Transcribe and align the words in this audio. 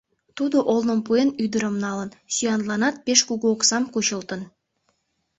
Тудо, 0.37 0.57
олным 0.73 0.99
пуэн, 1.05 1.29
ӱдырым 1.43 1.75
налын, 1.85 2.09
сӱанланат 2.33 2.95
пеш 3.05 3.19
кугу 3.27 3.47
оксам 3.55 3.83
кучылтын. 3.93 4.41